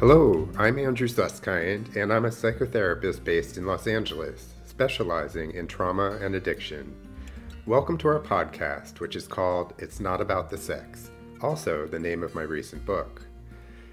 [0.00, 6.20] Hello, I'm Andrew Susskind, and I'm a psychotherapist based in Los Angeles, specializing in trauma
[6.22, 6.94] and addiction.
[7.66, 12.22] Welcome to our podcast, which is called It's Not About the Sex, also the name
[12.22, 13.26] of my recent book.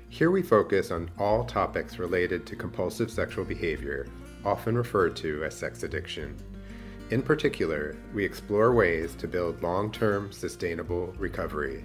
[0.09, 4.05] Here we focus on all topics related to compulsive sexual behavior,
[4.45, 6.37] often referred to as sex addiction.
[7.09, 11.83] In particular, we explore ways to build long term sustainable recovery.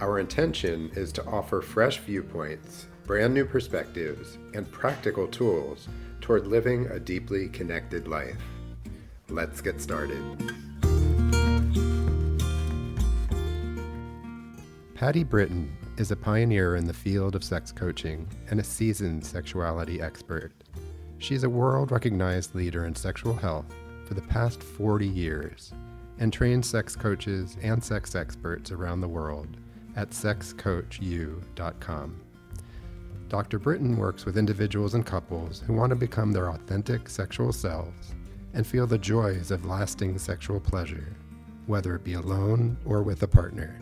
[0.00, 5.88] Our intention is to offer fresh viewpoints brand new perspectives, and practical tools
[6.20, 8.40] toward living a deeply connected life.
[9.28, 10.22] Let's get started.
[14.94, 20.00] Patti Britton is a pioneer in the field of sex coaching and a seasoned sexuality
[20.00, 20.52] expert.
[21.18, 23.66] She's a world recognized leader in sexual health
[24.06, 25.72] for the past 40 years
[26.18, 29.56] and trains sex coaches and sex experts around the world
[29.96, 32.21] at sexcoachu.com.
[33.32, 33.58] Dr.
[33.58, 38.14] Britton works with individuals and couples who want to become their authentic sexual selves
[38.52, 41.16] and feel the joys of lasting sexual pleasure,
[41.66, 43.80] whether it be alone or with a partner.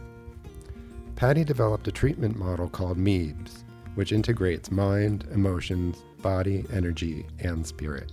[1.17, 3.65] Patti developed a treatment model called MEBES,
[3.97, 8.13] which integrates mind, emotions, body, energy, and spirit.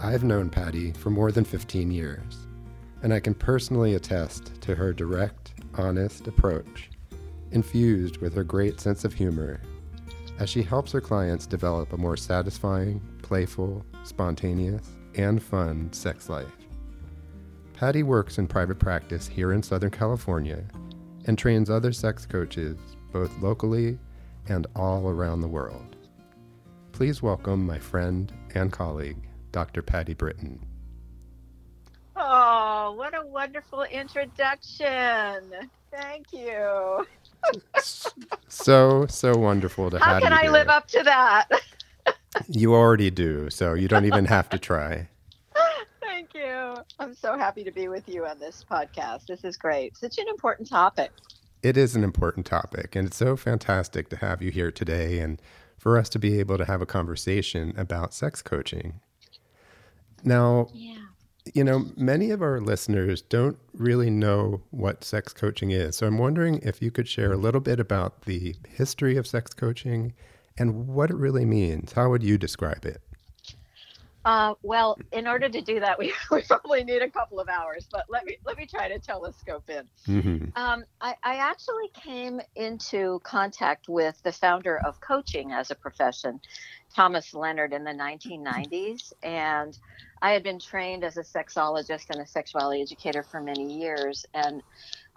[0.00, 2.48] I've known Patti for more than 15 years,
[3.04, 6.90] and I can personally attest to her direct, honest approach,
[7.52, 9.60] infused with her great sense of humor
[10.40, 16.56] as she helps her clients develop a more satisfying, playful, spontaneous, and fun sex life.
[17.74, 20.64] Patti works in private practice here in Southern California
[21.26, 22.78] and trains other sex coaches
[23.12, 23.98] both locally
[24.48, 25.96] and all around the world.
[26.92, 29.82] Please welcome my friend and colleague, Dr.
[29.82, 30.64] Patty Britton.
[32.16, 34.88] Oh, what a wonderful introduction.
[35.90, 37.06] Thank you
[38.48, 40.28] so so wonderful to How have you.
[40.28, 41.48] How can I live up to that?
[42.48, 45.08] you already do, so you don't even have to try.
[46.00, 46.76] Thank you.
[46.98, 49.26] I'm so happy to be with you on this podcast.
[49.26, 49.96] This is great.
[49.96, 51.12] Such an important topic.
[51.62, 55.40] It is an important topic, and it's so fantastic to have you here today and
[55.78, 59.00] for us to be able to have a conversation about sex coaching.
[60.22, 61.09] Now, yeah
[61.54, 65.96] you know, many of our listeners don't really know what sex coaching is.
[65.96, 69.54] So I'm wondering if you could share a little bit about the history of sex
[69.54, 70.12] coaching
[70.58, 71.92] and what it really means.
[71.92, 73.00] How would you describe it?
[74.24, 77.86] Uh, well, in order to do that, we, we probably need a couple of hours,
[77.90, 79.88] but let me let me try to telescope in.
[80.06, 80.44] Mm-hmm.
[80.56, 86.40] Um, I, I actually came into contact with the founder of coaching as a profession,
[86.94, 89.76] Thomas Leonard, in the 1990s, and
[90.22, 94.62] I had been trained as a sexologist and a sexuality educator for many years, and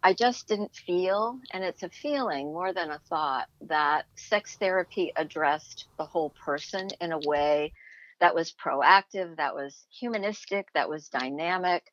[0.01, 5.11] I just didn't feel, and it's a feeling more than a thought, that sex therapy
[5.15, 7.73] addressed the whole person in a way
[8.23, 11.83] that was proactive, that was humanistic, that was dynamic,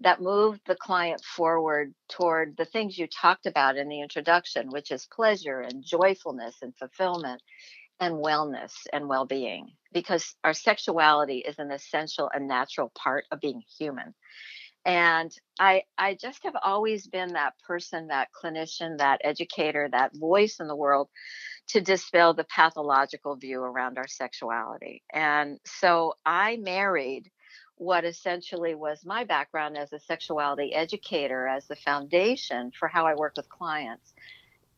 [0.00, 4.92] that moved the client forward toward the things you talked about in the introduction, which
[4.92, 7.42] is pleasure and joyfulness and fulfillment
[8.00, 13.40] and wellness and well being because our sexuality is an essential and natural part of
[13.40, 14.14] being human.
[14.84, 20.58] And I, I just have always been that person, that clinician, that educator, that voice
[20.58, 21.08] in the world
[21.68, 25.02] to dispel the pathological view around our sexuality.
[25.12, 27.30] And so I married
[27.76, 33.14] what essentially was my background as a sexuality educator as the foundation for how I
[33.14, 34.12] work with clients,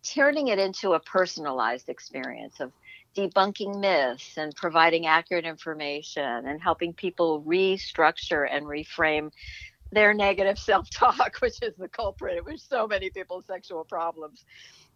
[0.03, 2.73] turning it into a personalized experience of
[3.17, 9.31] debunking myths and providing accurate information and helping people restructure and reframe
[9.93, 14.45] their negative self-talk which is the culprit with so many people's sexual problems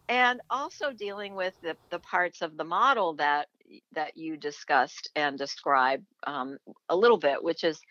[0.09, 3.47] and also dealing with the, the parts of the model that
[3.93, 6.57] that you discussed and described um,
[6.89, 7.81] a little bit, which is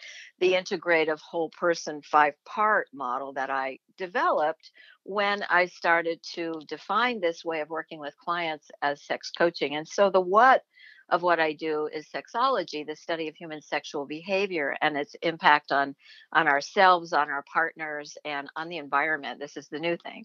[0.41, 4.71] the integrative whole person five part model that I developed
[5.03, 9.77] when I started to define this way of working with clients as sex coaching.
[9.77, 10.63] And so the what
[11.09, 15.73] of what I do is sexology, the study of human sexual behavior and its impact
[15.73, 15.95] on
[16.33, 19.39] on ourselves, on our partners, and on the environment.
[19.39, 20.25] This is the new thing.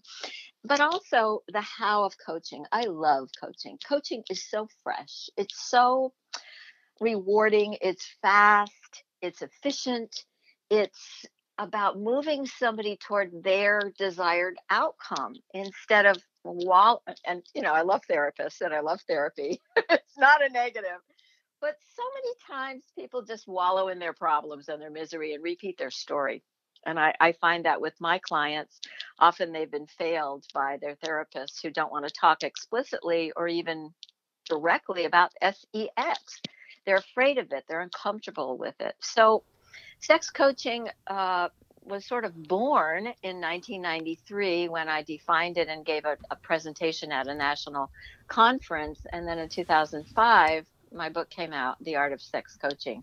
[0.64, 2.64] But also the how of coaching.
[2.72, 3.78] I love coaching.
[3.86, 5.30] Coaching is so fresh.
[5.36, 6.12] It's so
[7.00, 7.76] rewarding.
[7.80, 9.04] It's fast.
[9.20, 10.24] It's efficient.
[10.70, 11.26] It's
[11.58, 18.02] about moving somebody toward their desired outcome instead of wall and you know i love
[18.10, 19.60] therapists and i love therapy
[19.90, 21.00] it's not a negative
[21.60, 25.78] but so many times people just wallow in their problems and their misery and repeat
[25.78, 26.42] their story
[26.86, 28.80] and I, I find that with my clients
[29.18, 33.90] often they've been failed by their therapists who don't want to talk explicitly or even
[34.48, 35.32] directly about
[35.98, 36.40] sex.
[36.86, 37.64] They're afraid of it.
[37.68, 38.94] They're uncomfortable with it.
[39.00, 39.44] So,
[40.02, 41.48] sex coaching uh,
[41.84, 47.10] was sort of born in 1993 when I defined it and gave a, a, presentation
[47.10, 47.90] at a national
[48.28, 49.00] conference.
[49.12, 53.02] And then in 2005, my book came out, The Art of Sex Coaching,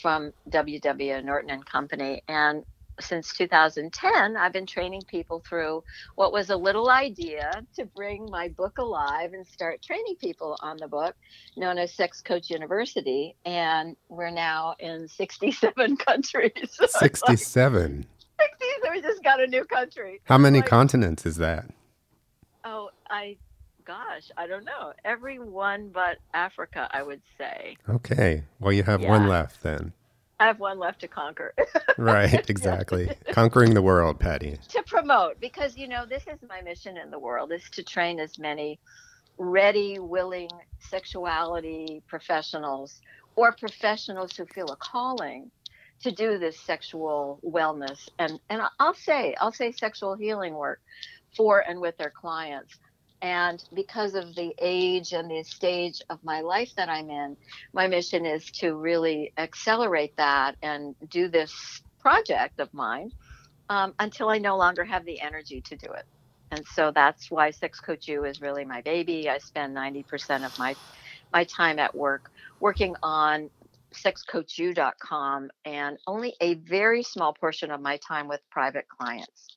[0.00, 1.22] from W.W.
[1.22, 2.22] Norton and Company.
[2.28, 2.64] And
[3.00, 5.82] since 2010, I've been training people through
[6.14, 10.76] what was a little idea to bring my book alive and start training people on
[10.76, 11.14] the book,
[11.56, 13.34] known as Sex Coach University.
[13.44, 16.52] And we're now in 67 countries.
[16.88, 18.06] 67.
[18.38, 20.20] Like, 60, so we just got a new country.
[20.24, 21.66] How many like, continents is that?
[22.64, 23.36] Oh, I,
[23.84, 24.92] gosh, I don't know.
[25.04, 27.76] Every one but Africa, I would say.
[27.88, 28.44] Okay.
[28.58, 29.10] Well, you have yeah.
[29.10, 29.92] one left then.
[30.40, 31.54] I have one left to conquer.
[31.98, 33.10] right, exactly.
[33.30, 34.58] Conquering the world, Patti.
[34.70, 38.18] To promote, because you know, this is my mission in the world is to train
[38.18, 38.78] as many
[39.38, 40.50] ready, willing
[40.80, 43.00] sexuality professionals
[43.36, 45.50] or professionals who feel a calling
[46.02, 50.80] to do this sexual wellness and and I'll say I'll say sexual healing work
[51.36, 52.74] for and with their clients
[53.24, 57.38] and because of the age and the stage of my life that I'm in,
[57.72, 63.12] my mission is to really accelerate that and do this project of mine
[63.70, 66.04] um, until I no longer have the energy to do it.
[66.50, 69.30] And so that's why Sex Coach U is really my baby.
[69.30, 70.76] I spend 90% of my
[71.32, 72.30] my time at work
[72.60, 73.48] working on
[73.94, 79.48] sexcoachu.com and only a very small portion of my time with private clients.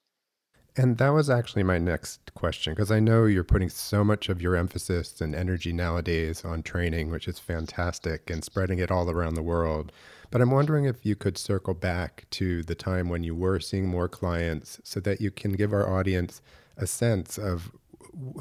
[0.79, 4.44] And that was actually my next question because I know you're putting so much of
[4.44, 9.33] your emphasis and energy nowadays on training, which is fantastic, and spreading it all around
[9.33, 9.91] the world.
[10.29, 13.88] But I'm wondering if you could circle back to the time when you were seeing
[13.88, 16.44] more clients so that you can give our audience
[16.77, 17.71] a sense of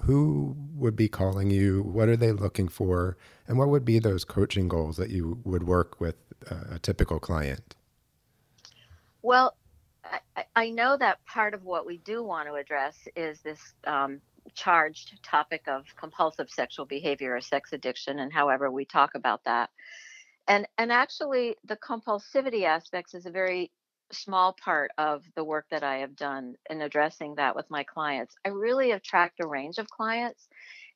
[0.03, 3.17] who would be calling you, what are they looking for,
[3.49, 6.17] and what would be those coaching goals that you would work with
[6.51, 7.75] uh, a typical client?
[9.23, 9.57] Well,
[10.37, 14.21] I, I know that part of what we do want to address is this um,
[14.55, 19.71] charged topic of compulsive sexual behavior or sex addiction, and however we talk about that.
[20.49, 23.71] And and actually, the compulsivity aspects is a very
[24.13, 28.37] small part of the work that I have done in addressing that with my clients.
[28.45, 30.49] I really attract a range of clients,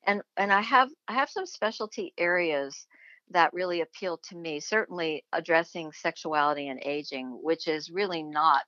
[0.04, 2.86] and and I have I have some specialty areas
[3.32, 4.60] that really appeal to me.
[4.60, 8.62] Certainly, addressing sexuality and aging, which is really not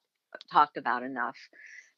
[0.53, 1.37] talked about enough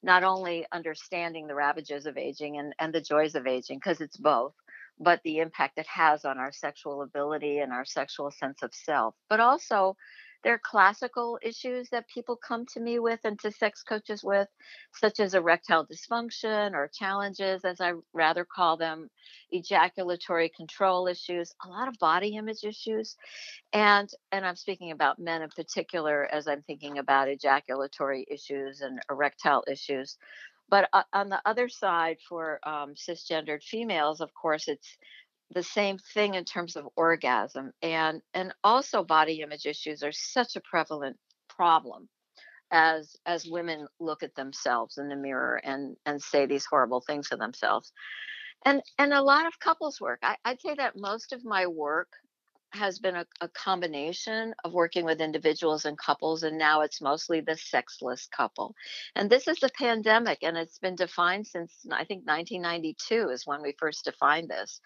[0.02, 4.16] not only understanding the ravages of aging and, and the joys of aging because it's
[4.16, 4.52] both
[5.00, 9.14] but the impact it has on our sexual ability and our sexual sense of self
[9.28, 9.96] but also
[10.44, 14.48] there are classical issues that people come to me with and to sex coaches with,
[14.94, 19.10] such as erectile dysfunction or challenges, as I rather call them,
[19.52, 23.16] ejaculatory control issues, a lot of body image issues.
[23.74, 29.00] And and I'm speaking about men in particular as I'm thinking about ejaculatory issues and
[29.10, 30.18] erectile issues.
[30.70, 34.98] But uh, on the other side, for um, cisgendered females, of course, it's
[35.52, 40.56] the same thing in terms of orgasm and and also body image issues are such
[40.56, 41.16] a prevalent
[41.48, 42.08] problem
[42.70, 47.28] as as women look at themselves in the mirror and and say these horrible things
[47.28, 47.92] to themselves.
[48.64, 50.20] And and a lot of couples work.
[50.22, 52.08] I, i'd say that most of my work
[52.74, 57.40] has been a, a, combination of working with individuals and couples, and now it's mostly
[57.40, 58.74] the sexless couple.
[59.14, 63.62] And this is the pandemic, and it's been defined since I think 1992 is when
[63.62, 64.80] we first defined this.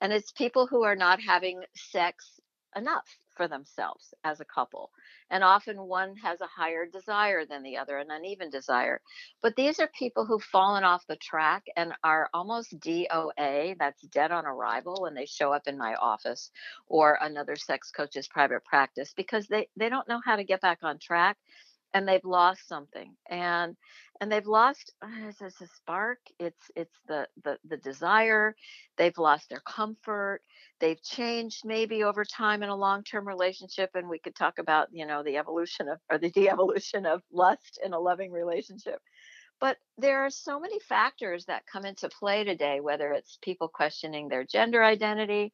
[0.00, 2.40] And it's people who are not having sex
[2.76, 4.90] enough for themselves as a couple.
[5.30, 9.00] And often one has a higher desire than the other, an uneven desire.
[9.42, 14.32] But these are people who've fallen off the track and are almost DOA, that's dead
[14.32, 16.50] on arrival, when they show up in my office
[16.88, 20.78] or another sex coach's private practice because they, they don't know how to get back
[20.82, 21.38] on track
[21.94, 23.76] and they've lost something and
[24.22, 25.08] and they've lost uh,
[25.40, 28.54] it's a spark it's it's the, the the desire
[28.96, 30.40] they've lost their comfort
[30.78, 35.04] they've changed maybe over time in a long-term relationship and we could talk about you
[35.04, 39.00] know the evolution of or the de-evolution of lust in a loving relationship.
[39.60, 44.28] But there are so many factors that come into play today whether it's people questioning
[44.28, 45.52] their gender identity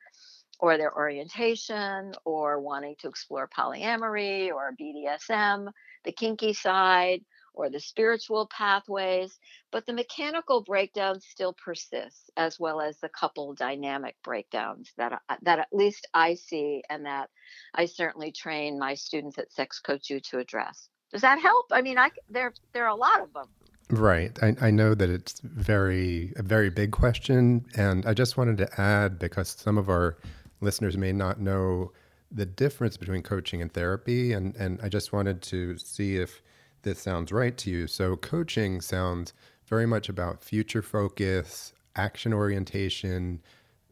[0.61, 5.69] or their orientation or wanting to explore polyamory or BDSM,
[6.05, 7.23] the kinky side
[7.59, 9.37] or the spiritual pathways,
[9.73, 15.59] but the mechanical breakdowns still persist as well as the couple dynamic breakdowns that that
[15.59, 17.31] at least I see and that
[17.75, 20.89] I certainly train my students at Sex Coach U to address.
[21.13, 21.67] Does that help?
[21.73, 23.49] I mean, I there there are a lot of them.
[23.91, 24.39] Right.
[24.43, 28.81] I, I know that it's very a very big question, and I just wanted to
[28.81, 30.19] add because some of our
[30.61, 31.93] listeners may not know
[32.31, 36.41] the difference between coaching and therapy, and and I just wanted to see if
[36.83, 37.87] this sounds right to you.
[37.87, 39.33] So coaching sounds
[39.67, 43.43] very much about future focus, action orientation,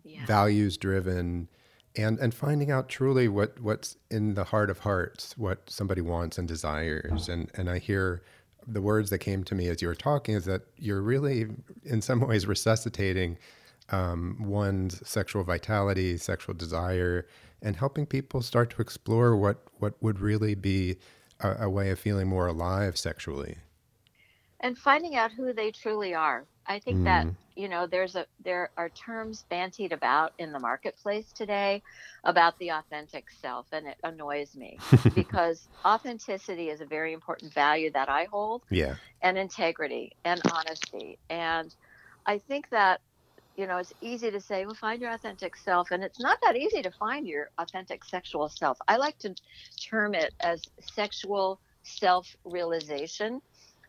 [0.05, 0.25] yeah.
[0.27, 1.49] values driven,
[1.97, 6.39] and and finding out truly what what's in the heart of hearts, what somebody wants
[6.39, 7.29] and desires.
[7.29, 8.23] And and I hear
[8.67, 11.47] the words that came to me as you were talking is that you're really
[11.85, 13.39] in some ways resuscitating
[13.91, 17.27] um, one's sexual vitality, sexual desire,
[17.63, 20.97] and helping people start to explore what what would really be
[21.41, 23.57] a, a way of feeling more alive sexually
[24.61, 26.45] and finding out who they truly are.
[26.67, 27.05] I think mm.
[27.05, 31.83] that you know there's a there are terms bantied about in the marketplace today
[32.25, 34.79] about the authentic self, and it annoys me
[35.15, 38.63] because authenticity is a very important value that I hold.
[38.71, 38.97] Yeah.
[39.23, 41.75] And integrity and honesty, and
[42.27, 43.01] I think that
[43.57, 46.57] you know it's easy to say well find your authentic self and it's not that
[46.57, 48.79] easy to find your authentic sexual self.
[48.89, 49.35] I like to
[49.91, 53.41] term it as sexual self realization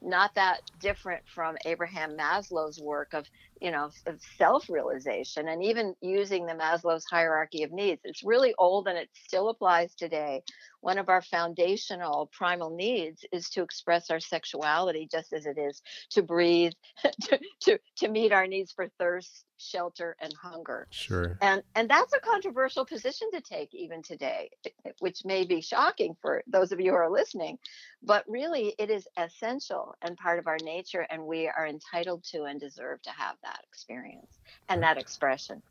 [0.01, 3.25] not that different from Abraham Maslow's work of,
[3.61, 8.01] you know, of self-realization and even using the Maslow's hierarchy of needs.
[8.03, 10.43] It's really old and it still applies today.
[10.81, 15.81] One of our foundational primal needs is to express our sexuality just as it is
[16.11, 16.73] to breathe,
[17.21, 20.87] to, to, to meet our needs for thirst, shelter and hunger.
[20.91, 21.37] Sure.
[21.41, 25.61] And and that's a controversial position to take even today, eh, eh, which may be
[25.61, 27.57] shocking for those of you who are listening,
[28.03, 32.43] but really it is essential and part of our nature and we are entitled to
[32.43, 34.39] and deserve to have that experience
[34.69, 35.61] and that expression.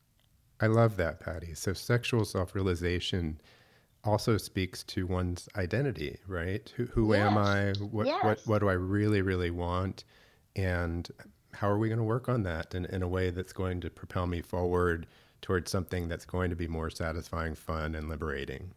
[0.60, 1.54] I love that, Patti.
[1.54, 3.40] So sexual self-realization
[4.04, 6.72] also speaks to one's identity, right?
[6.76, 7.20] Who, who yes.
[7.20, 7.72] am I?
[7.90, 8.24] What, yes.
[8.24, 10.04] what what do I really really want?
[10.54, 11.08] And
[11.52, 13.90] how are we going to work on that in, in a way that's going to
[13.90, 15.06] propel me forward
[15.42, 18.72] towards something that's going to be more satisfying, fun, and liberating?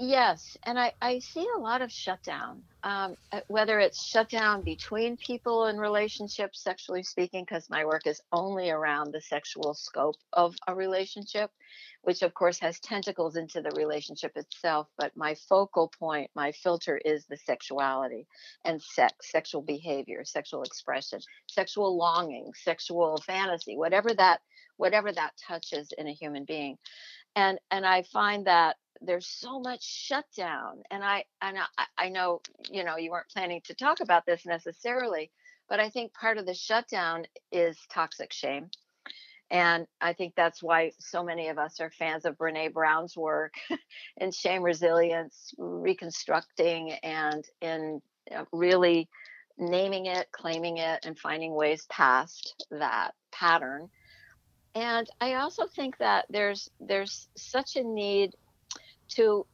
[0.00, 5.16] Yes, and I, I see a lot of shutdown, um, uh, whether it's shutdown between
[5.16, 10.54] people in relationships, sexually speaking, because my work is only around the sexual scope of
[10.68, 11.50] a relationship,
[12.02, 14.86] which of course has tentacles into the relationship itself.
[14.96, 18.28] But my focal point, my filter is the sexuality
[18.64, 24.42] and sex, sexual behavior, sexual expression, sexual longing, sexual fantasy, whatever that
[24.76, 26.78] whatever that touches in a human being.
[27.34, 32.40] And and I find that there's so much shutdown and i and I, I know
[32.70, 35.30] you know you weren't planning to talk about this necessarily
[35.68, 38.70] but i think part of the shutdown is toxic shame
[39.50, 43.54] and i think that's why so many of us are fans of brene brown's work
[44.18, 48.00] in shame resilience reconstructing and in
[48.34, 49.08] uh, really
[49.58, 53.88] naming it claiming it and finding ways past that pattern.
[54.74, 58.34] And i also think that there's there's such a need
[59.08, 59.46] to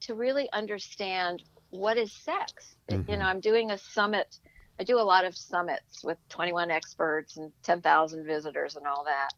[0.00, 2.76] to really understand what is sex.
[2.90, 3.10] Mm-hmm.
[3.10, 4.38] You know, I'm doing a summit.
[4.80, 9.30] I do a lot of summits with 21 experts and 10,000 visitors and all that.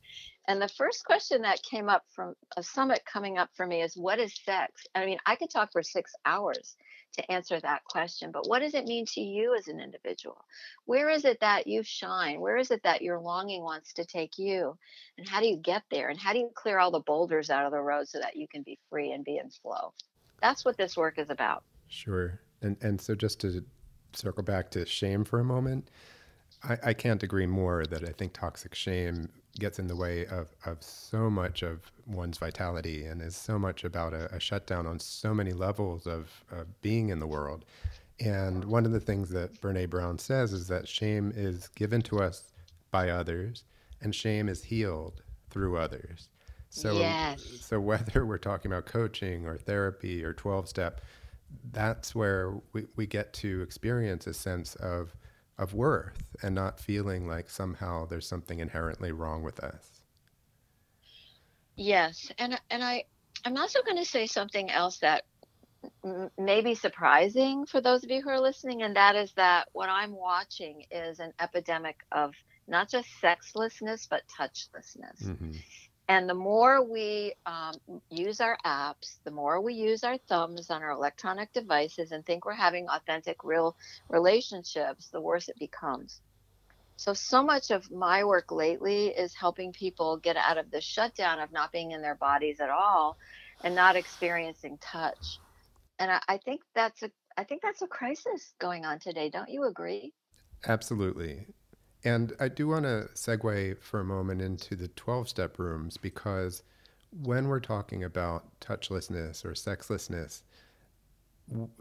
[0.49, 3.97] And the first question that came up from a summit coming up for me is
[3.97, 4.87] what is sex?
[4.95, 6.77] I mean, I could talk for 6 hours
[7.13, 8.31] to answer that question.
[8.33, 10.39] But what does it mean to you as an individual?
[10.85, 12.41] Where is it that you shine?
[12.41, 14.77] Where is it that your longing wants to take you?
[15.19, 16.09] And how do you get there?
[16.09, 18.47] And how do you clear all the boulders out of the road so that you
[18.49, 19.93] can be free and be in flow?
[20.41, 21.65] That's what this work is about.
[21.89, 22.41] Sure.
[22.63, 23.65] And and so just to
[24.13, 25.91] circle back to shame for a moment,
[26.63, 30.49] I, I can't agree more that I think toxic shame gets in the way of,
[30.65, 34.99] of so much of one's vitality and is so much about a, a shutdown on
[34.99, 37.65] so many levels of, of being in the world.
[38.21, 42.21] And one of the things that Brene Brown says is that shame is given to
[42.21, 42.53] us
[42.91, 43.65] by others
[44.03, 46.29] and shame is healed through others.
[46.69, 47.45] So, yes.
[47.61, 51.01] so whether we're talking about coaching or therapy or 12 step,
[51.73, 55.15] that's where we, we get to experience a sense of
[55.61, 60.01] of worth and not feeling like somehow there's something inherently wrong with us.
[61.77, 63.05] Yes, and and I
[63.45, 65.25] I'm also going to say something else that
[66.05, 69.69] m- may be surprising for those of you who are listening, and that is that
[69.73, 72.35] what I'm watching is an epidemic of
[72.67, 75.23] not just sexlessness but touchlessness.
[75.23, 75.53] Mm-hmm.
[76.11, 77.75] And the more we um,
[78.11, 82.45] use our apps, the more we use our thumbs on our electronic devices and think
[82.45, 83.77] we're having authentic, real
[84.09, 86.21] relationships, the worse it becomes.
[86.97, 91.39] So, so much of my work lately is helping people get out of the shutdown
[91.39, 93.17] of not being in their bodies at all
[93.63, 95.39] and not experiencing touch.
[96.01, 99.31] And I, I think that's a I think that's a crisis going on today.
[99.31, 100.13] Don't you agree?
[100.67, 101.47] Absolutely.
[102.05, 106.63] And I do want to segue for a moment into the 12 step rooms because
[107.23, 110.43] when we're talking about touchlessness or sexlessness,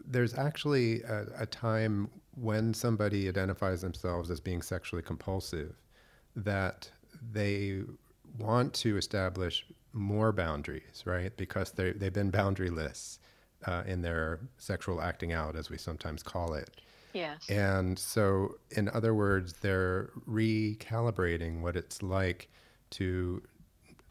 [0.05, 5.75] there's actually a, a, time when somebody identifies themselves as being sexually compulsive
[6.35, 6.89] that
[7.31, 7.83] they
[8.39, 11.35] want to establish more boundaries, right?
[11.38, 13.19] Because they they've been boundaryless
[13.65, 16.81] uh, in their sexual acting out, as we sometimes call it.
[17.13, 17.49] Yes.
[17.49, 22.49] And so, in other words, they're recalibrating what it's like
[22.91, 23.41] to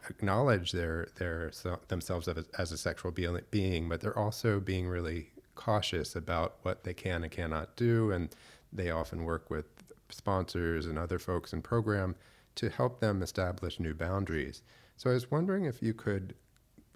[0.09, 1.53] acknowledge their their
[1.89, 2.29] themselves
[2.59, 3.13] as, a sexual
[3.51, 8.11] being, but they're also being really cautious about what they can and cannot do.
[8.13, 8.31] And
[8.73, 9.67] they often work with
[10.11, 12.15] sponsors and other folks in program
[12.57, 14.63] to help them establish new boundaries.
[14.97, 16.35] So I was wondering if you could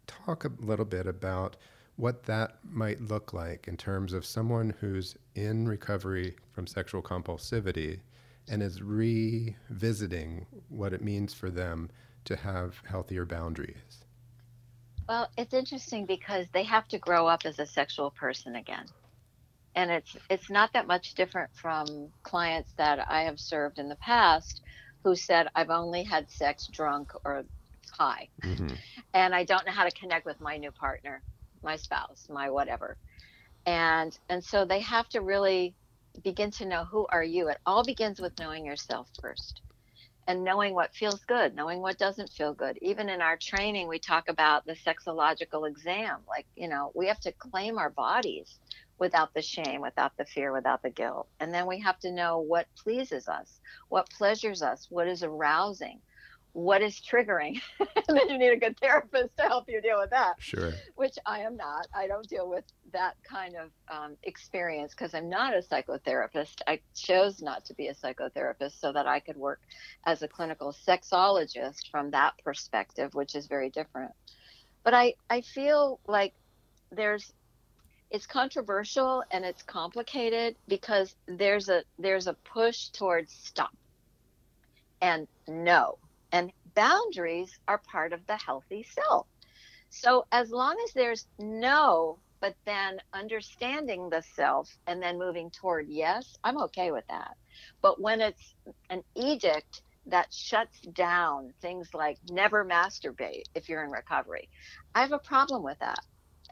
[0.07, 1.57] talk a little bit about
[1.97, 8.01] what that might look like in terms of someone who's in recovery from sexual compulsivity
[8.49, 11.91] and is revisiting what it means for them
[12.25, 14.05] to have healthier boundaries.
[15.09, 18.87] Well, it's interesting because they have to grow up as a sexual person again.
[19.75, 23.97] And it's it's not that much different from clients that I have served in the
[23.97, 24.61] past
[25.03, 27.45] who said I've only had sex drunk or
[27.91, 28.29] high.
[28.43, 28.75] Mm-hmm.
[29.15, 31.23] And I don't know how to connect with my new partner,
[31.63, 32.97] my spouse, my whatever.
[33.67, 35.75] And and so they have to really
[36.25, 37.49] begin to know who are you.
[37.49, 39.63] It all begins with knowing yourself first
[40.29, 42.79] and knowing what feels good, knowing what doesn't feel good.
[42.81, 46.21] Even in our training, we talk about the sexological exam.
[46.29, 48.59] Like, you know, we have to claim our bodies
[48.99, 51.29] without the shame, without the fear, without the guilt.
[51.41, 56.01] And then we have to know what pleases us, what pleasures us, what is arousing,
[56.53, 57.61] what is triggering?
[58.09, 60.35] And then you need a good therapist to help you deal with that.
[60.39, 60.73] Sure.
[60.97, 61.87] Which i am not.
[61.95, 66.61] I don't deal with that kind of um, experience because i'm not a psychotherapist.
[66.67, 69.61] I chose not to be a psychotherapist so that i could work
[70.05, 74.13] as a clinical sexologist from that perspective which is very different.
[74.83, 76.35] But i i feel like
[76.91, 77.33] there's
[78.11, 83.75] it's controversial and it's complicated because there's a there's a push towards stop
[85.01, 85.99] and no
[86.33, 89.27] and boundaries are part of the healthy self.
[89.91, 95.87] So as long as there's no, but then understanding the self and then moving toward
[95.89, 97.37] yes, I'm okay with that.
[97.83, 98.55] But when it's
[98.91, 104.49] an edict that shuts down things like never masturbate if you're in recovery,
[104.95, 106.01] I have a problem with that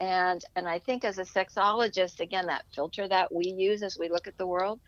[0.01, 4.09] and and i think as a sexologist again that filter that we use as we
[4.09, 4.81] look at the world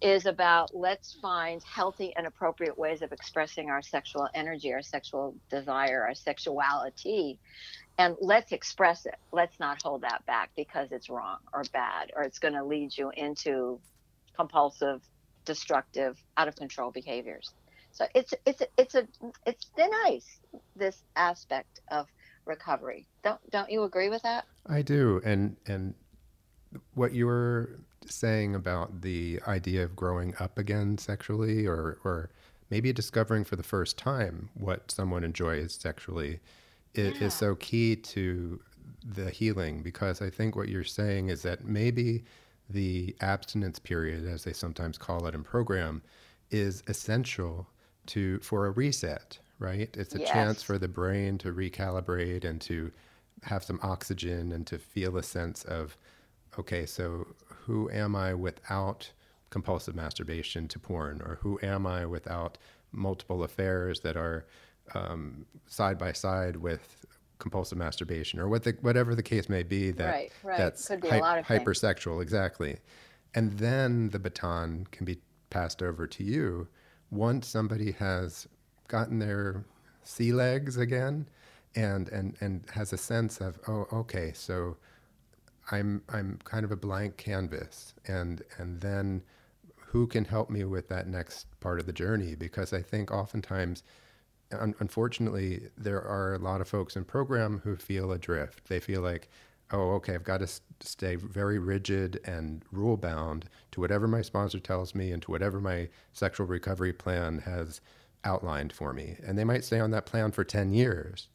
[0.00, 5.34] is about let's find healthy and appropriate ways of expressing our sexual energy our sexual
[5.50, 7.38] desire our sexuality.
[7.96, 9.14] And let's express it.
[9.32, 12.96] Let's not hold that back because it's wrong or bad or it's going to lead
[12.96, 13.78] you into
[14.36, 15.00] compulsive
[15.44, 17.52] destructive out of control behaviors.
[17.92, 19.06] So it's it's it's a
[19.46, 20.40] it's thin ice
[20.74, 22.08] this aspect of
[22.46, 23.06] recovery.
[23.22, 24.46] Don't don't you agree with that?
[24.66, 25.94] I do, and and
[26.94, 32.30] what you were saying about the idea of growing up again sexually, or or
[32.70, 36.40] maybe discovering for the first time what someone enjoys sexually,
[36.94, 37.26] is, yeah.
[37.26, 38.60] is so key to
[39.04, 42.24] the healing because I think what you're saying is that maybe
[42.70, 46.02] the abstinence period, as they sometimes call it in program,
[46.50, 47.68] is essential
[48.06, 49.94] to for a reset right?
[49.96, 50.30] It's a yes.
[50.30, 52.90] chance for the brain to recalibrate and to
[53.42, 55.96] have some oxygen and to feel a sense of,
[56.58, 59.10] okay, so who am I without
[59.50, 61.22] compulsive masturbation to porn?
[61.22, 62.58] Or who am I without
[62.92, 64.46] multiple affairs that are
[64.94, 67.04] um, side by side with
[67.38, 70.56] compulsive masturbation or what the, whatever the case may be that right, right.
[70.56, 72.76] that's hy- hypersexual exactly
[73.34, 75.18] and then the baton can be
[75.50, 76.68] passed over to you
[77.10, 78.46] once somebody has
[78.88, 79.64] gotten their
[80.02, 81.26] sea legs again
[81.74, 84.76] and and and has a sense of oh okay so
[85.70, 87.94] i'm i'm kind of a blank canvas.
[88.06, 89.22] And and then
[89.76, 92.34] who can help me with that next part of the journey?
[92.34, 93.82] Because i think oftentimes
[94.52, 98.68] un- unfortunately there are a lot of folks in program who feel adrift.
[98.68, 99.28] They feel like
[99.70, 100.48] oh okay i've got to
[100.80, 105.58] stay very rigid and rule bound to whatever my sponsor tells me and to whatever
[105.58, 107.80] my sexual recovery plan has
[108.24, 109.16] outlined for me.
[109.24, 111.28] And they might stay on that plan for 10 years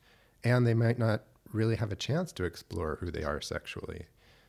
[0.43, 4.06] and they might not really have a chance to explore who they are sexually.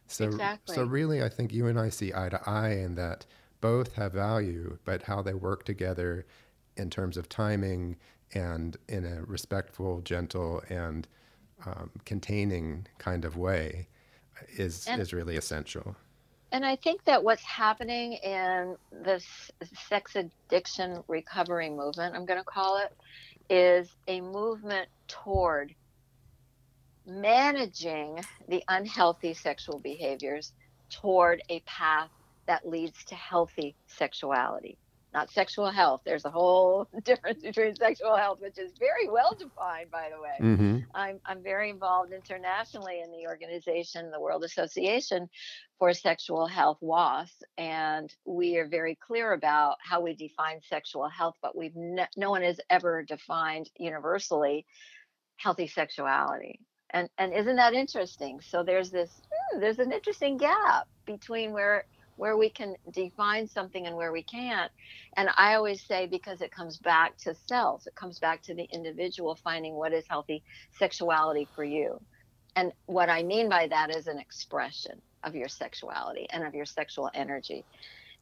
[0.06, 0.74] So, exactly.
[0.74, 3.26] so really, I think you and I see eye to eye in that
[3.60, 6.26] both have value, but how they work together
[6.76, 7.96] in terms of timing
[8.32, 11.06] and in a respectful, gentle, and
[11.66, 13.88] um, containing kind of way
[14.56, 15.96] is and, is really essential.
[16.52, 19.24] And I think that what's happening in this
[19.88, 22.92] sex addiction recovery movement, I'm going to call it,
[23.48, 25.74] is a movement toward
[27.06, 30.52] managing the unhealthy sexual behaviors
[30.90, 32.10] toward a path
[32.46, 34.76] that leads to healthy sexuality
[35.12, 36.02] not sexual health.
[36.04, 40.36] There's a whole difference between sexual health, which is very well defined, by the way.
[40.40, 40.78] Mm-hmm.
[40.94, 45.28] I'm, I'm very involved internationally in the organization, the World Association
[45.78, 51.36] for Sexual Health, WAS, and we are very clear about how we define sexual health,
[51.42, 54.66] but we've ne- no one has ever defined universally
[55.36, 56.60] healthy sexuality.
[56.92, 58.40] And, and isn't that interesting?
[58.40, 59.10] So there's this,
[59.52, 61.84] hmm, there's an interesting gap between where
[62.20, 64.70] where we can define something and where we can't.
[65.16, 68.68] And I always say because it comes back to self, it comes back to the
[68.70, 70.42] individual finding what is healthy
[70.78, 71.98] sexuality for you.
[72.56, 76.66] And what I mean by that is an expression of your sexuality and of your
[76.66, 77.64] sexual energy.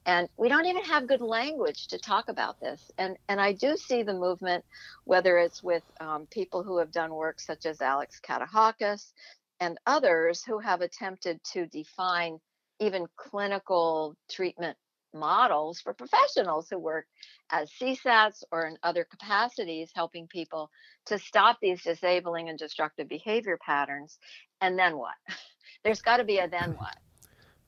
[0.06, 2.80] And we don't even have good language to talk about this.
[2.98, 4.64] And and I do see the movement,
[5.06, 9.12] whether it's with um, people who have done work such as Alex Katehakis
[9.58, 12.38] and others who have attempted to define
[12.80, 14.76] even clinical treatment
[15.14, 17.06] models for professionals who work
[17.50, 20.70] as CSATs or in other capacities, helping people
[21.06, 24.18] to stop these disabling and destructive behavior patterns.
[24.60, 25.14] And then what?
[25.84, 26.96] There's got to be a then what.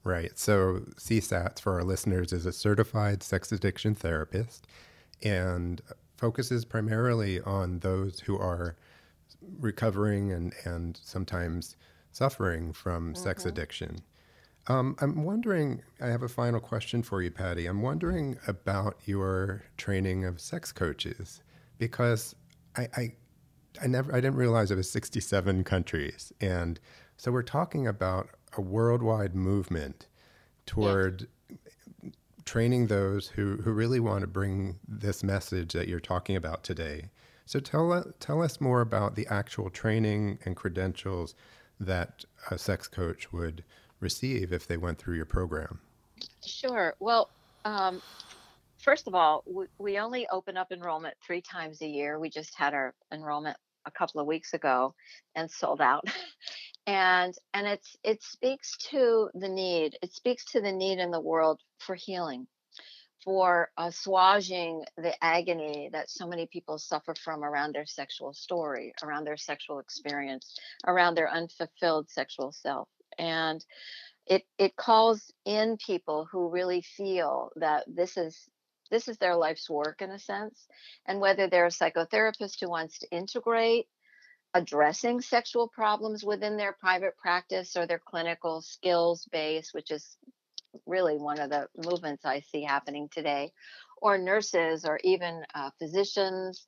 [0.02, 0.38] Right.
[0.38, 4.66] So, CSATs for our listeners is a certified sex addiction therapist
[5.22, 5.82] and
[6.16, 8.76] focuses primarily on those who are
[9.58, 11.76] recovering and, and sometimes
[12.12, 13.22] suffering from mm-hmm.
[13.22, 14.00] sex addiction.
[14.70, 17.66] Um, I'm wondering, I have a final question for you, Patti.
[17.66, 21.42] I'm wondering about your training of sex coaches
[21.78, 22.36] because
[22.76, 23.12] I, I,
[23.82, 26.32] I never, I didn't realize it was 67 countries.
[26.40, 26.78] And
[27.16, 30.06] so we're talking about a worldwide movement
[30.66, 32.12] toward yes.
[32.44, 37.10] training those who, who really want to bring this message that you're talking about today.
[37.44, 41.34] So tell, tell us more about the actual training and credentials
[41.80, 43.64] that a sex coach would
[44.00, 45.80] receive if they went through your program?
[46.44, 46.94] Sure.
[46.98, 47.30] Well,
[47.64, 48.02] um,
[48.78, 52.18] first of all, we, we only open up enrollment three times a year.
[52.18, 54.94] We just had our enrollment a couple of weeks ago
[55.34, 56.04] and sold out.
[56.86, 59.96] and and it's it speaks to the need.
[60.02, 62.46] It speaks to the need in the world for healing,
[63.24, 69.24] for assuaging the agony that so many people suffer from around their sexual story, around
[69.24, 73.64] their sexual experience, around their unfulfilled sexual self and
[74.26, 78.48] it it calls in people who really feel that this is
[78.90, 80.66] this is their life's work in a sense
[81.06, 83.86] and whether they're a psychotherapist who wants to integrate
[84.54, 90.16] addressing sexual problems within their private practice or their clinical skills base which is
[90.86, 93.50] really one of the movements i see happening today
[94.00, 96.66] or nurses or even uh, physicians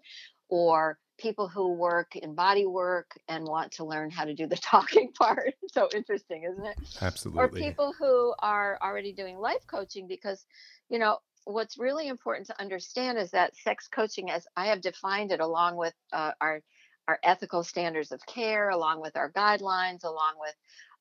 [0.49, 4.57] or people who work in body work and want to learn how to do the
[4.63, 5.55] talking part.
[5.73, 6.77] so interesting, isn't it?
[7.01, 7.43] Absolutely.
[7.43, 10.45] Or people who are already doing life coaching because,
[10.89, 15.33] you know, what's really important to understand is that sex coaching, as I have defined
[15.33, 16.63] it, along with uh, our
[17.09, 20.55] our ethical standards of care, along with our guidelines, along with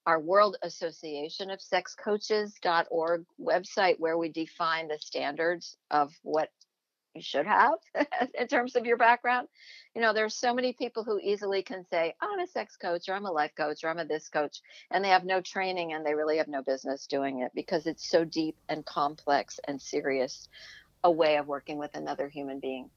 [0.08, 6.50] our World Association of Sex Coaches.org website, where we define the standards of what
[7.14, 7.76] you should have
[8.34, 9.48] in terms of your background.
[9.96, 13.16] You know, there's so many people who easily can say, I'm a sex coach or
[13.16, 16.06] I'm a life coach or I'm a this coach, and they have no training and
[16.06, 20.48] they really have no business doing it because it's so deep and complex and serious
[21.04, 22.90] a way of working with another human being.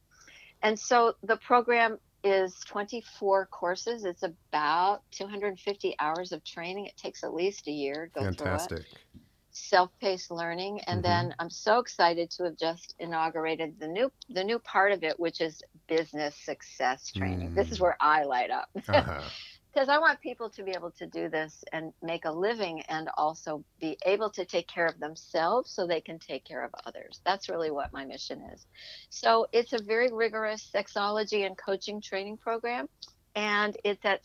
[0.62, 4.04] And so the program is 24 courses.
[4.04, 6.86] It's about 250 hours of training.
[6.86, 8.78] It takes at least a year to go Fantastic.
[8.78, 9.23] through it
[9.54, 11.28] self-paced learning and mm-hmm.
[11.28, 15.18] then i'm so excited to have just inaugurated the new the new part of it
[15.18, 17.54] which is business success training mm.
[17.54, 17.82] this is mm.
[17.82, 19.92] where i light up because uh-huh.
[19.92, 23.64] i want people to be able to do this and make a living and also
[23.80, 27.48] be able to take care of themselves so they can take care of others that's
[27.48, 28.66] really what my mission is
[29.08, 32.88] so it's a very rigorous sexology and coaching training program
[33.36, 34.24] and it's at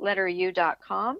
[0.00, 1.18] sexcoachletteru.com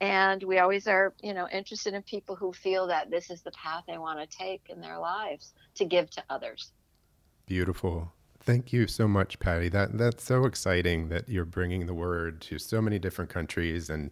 [0.00, 3.50] and we always are you know interested in people who feel that this is the
[3.52, 6.72] path they want to take in their lives to give to others.
[7.46, 8.12] Beautiful.
[8.40, 9.68] Thank you so much patti.
[9.68, 14.10] That that's so exciting that you're bringing the word to so many different countries and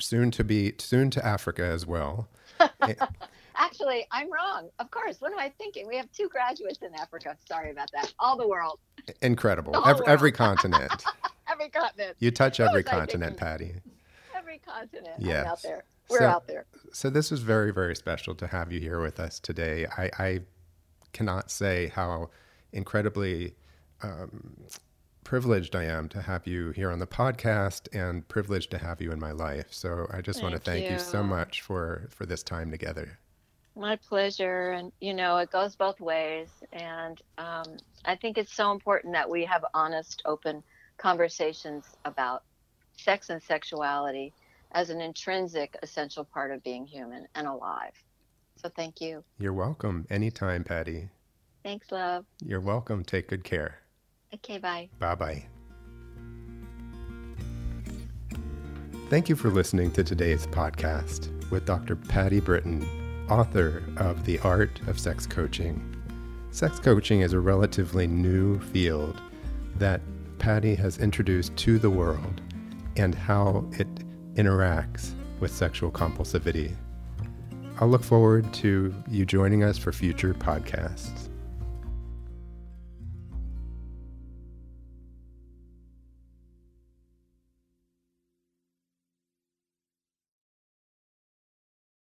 [0.00, 2.28] soon to be soon to africa as well
[3.60, 7.36] actually i'm wrong of course what am i thinking we have two graduates in africa
[7.46, 8.78] sorry about that all the world
[9.22, 10.08] incredible every, world.
[10.08, 11.04] every continent
[11.50, 13.74] every continent you touch every continent patti
[14.40, 15.14] Every continent.
[15.18, 15.50] Yeah.
[15.50, 15.84] out there.
[16.08, 16.66] we're so, out there.
[16.92, 19.86] So this was very, very special to have you here with us today.
[19.96, 20.40] I, I
[21.12, 22.30] cannot say how
[22.72, 23.54] incredibly
[24.02, 24.56] um,
[25.24, 29.12] privileged I am to have you here on the podcast and privileged to have you
[29.12, 29.66] in my life.
[29.70, 30.92] So I just thank want to thank you.
[30.92, 33.18] you so much for for this time together.
[33.80, 34.72] My pleasure.
[34.72, 36.50] And, you know, it goes both ways.
[36.70, 40.62] And um, I think it's so important that we have honest, open
[40.98, 42.42] conversations about
[42.98, 44.34] sex and sexuality
[44.72, 47.94] as an intrinsic, essential part of being human and alive.
[48.56, 49.24] So thank you.
[49.38, 50.06] You're welcome.
[50.10, 51.08] Anytime, Patti.
[51.62, 52.26] Thanks, love.
[52.44, 53.02] You're welcome.
[53.02, 53.78] Take good care.
[54.34, 54.90] Okay, bye.
[54.98, 55.46] Bye bye.
[59.08, 61.96] Thank you for listening to today's podcast with Dr.
[61.96, 62.86] Patti Britton,
[63.30, 65.96] author of The Art of Sex Coaching.
[66.50, 69.22] Sex coaching is a relatively new field
[69.76, 70.00] that
[70.38, 72.42] Patti has introduced to the world
[72.96, 73.88] and how it
[74.34, 76.74] interacts with sexual compulsivity.
[77.78, 81.29] I'll look forward to you joining us for future podcasts.